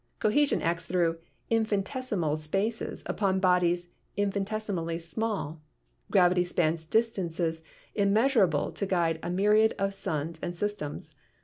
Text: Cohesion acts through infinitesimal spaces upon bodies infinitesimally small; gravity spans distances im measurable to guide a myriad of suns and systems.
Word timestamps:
Cohesion 0.17 0.63
acts 0.63 0.87
through 0.87 1.19
infinitesimal 1.51 2.35
spaces 2.37 3.03
upon 3.05 3.39
bodies 3.39 3.89
infinitesimally 4.17 4.97
small; 4.97 5.61
gravity 6.09 6.43
spans 6.43 6.87
distances 6.87 7.61
im 7.93 8.11
measurable 8.11 8.71
to 8.71 8.87
guide 8.87 9.19
a 9.21 9.29
myriad 9.29 9.75
of 9.77 9.93
suns 9.93 10.39
and 10.41 10.57
systems. 10.57 11.13